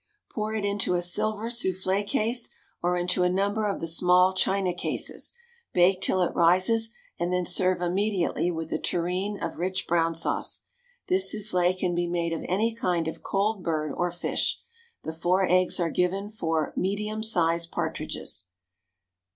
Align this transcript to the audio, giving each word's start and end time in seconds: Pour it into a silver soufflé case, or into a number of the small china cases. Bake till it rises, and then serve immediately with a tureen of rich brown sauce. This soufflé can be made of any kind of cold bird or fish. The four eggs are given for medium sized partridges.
Pour 0.31 0.55
it 0.55 0.65
into 0.65 0.95
a 0.95 1.01
silver 1.03 1.45
soufflé 1.47 2.07
case, 2.07 2.49
or 2.81 2.97
into 2.97 3.21
a 3.21 3.29
number 3.29 3.67
of 3.67 3.79
the 3.79 3.85
small 3.85 4.33
china 4.33 4.73
cases. 4.73 5.31
Bake 5.73 6.01
till 6.01 6.23
it 6.23 6.33
rises, 6.33 6.89
and 7.19 7.31
then 7.31 7.45
serve 7.45 7.83
immediately 7.83 8.49
with 8.49 8.73
a 8.73 8.79
tureen 8.79 9.37
of 9.39 9.59
rich 9.59 9.85
brown 9.87 10.15
sauce. 10.15 10.61
This 11.07 11.31
soufflé 11.35 11.77
can 11.77 11.93
be 11.93 12.07
made 12.07 12.33
of 12.33 12.43
any 12.47 12.73
kind 12.73 13.07
of 13.07 13.21
cold 13.21 13.63
bird 13.63 13.93
or 13.95 14.09
fish. 14.09 14.59
The 15.03 15.13
four 15.13 15.45
eggs 15.47 15.79
are 15.79 15.91
given 15.91 16.31
for 16.31 16.73
medium 16.75 17.21
sized 17.21 17.71
partridges. 17.71 18.45